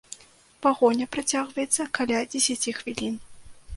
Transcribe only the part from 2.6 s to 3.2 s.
хвілін.